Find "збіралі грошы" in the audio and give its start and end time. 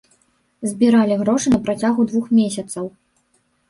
0.71-1.47